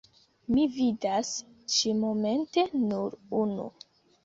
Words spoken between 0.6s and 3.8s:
vidas ĉi-momente nur unu.